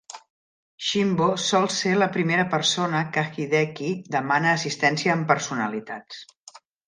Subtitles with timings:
[0.85, 6.25] Shinbo sol ser la primera persona que Hideki demana assistència amb personalitats.